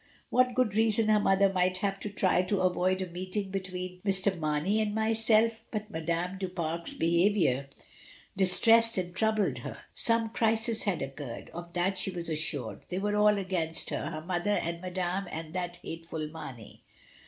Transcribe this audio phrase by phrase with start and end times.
[0.31, 4.35] what good reason her mother might have to try to avoid a meeting between Mr.
[4.35, 7.69] Mamey and herself, but Madame du Fare's behaviour
[8.35, 9.77] distressed and troubled her.
[9.93, 12.83] Some crisis had occurred, of that she was assured.
[12.89, 16.81] They were all against her, her mother and Madame and that hateful Mamey.